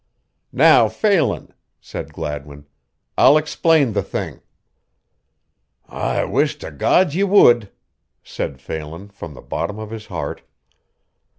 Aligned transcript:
"Now, 0.51 0.89
Phelan," 0.89 1.53
said 1.79 2.11
Gladwin, 2.11 2.65
"I'll 3.19 3.37
explain 3.37 3.93
the 3.93 4.01
thing." 4.01 4.41
"I 5.87 6.25
wish 6.25 6.55
to 6.57 6.71
God 6.71 7.13
ye 7.13 7.23
would!" 7.23 7.69
said 8.23 8.59
Phelan 8.59 9.09
from 9.09 9.35
the 9.35 9.43
bottom 9.43 9.77
of 9.77 9.91
his 9.91 10.07
heart. 10.07 10.41